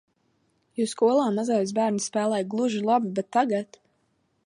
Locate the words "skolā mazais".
0.93-1.75